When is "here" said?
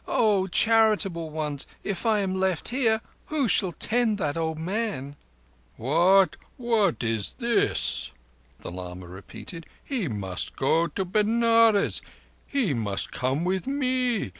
2.69-3.01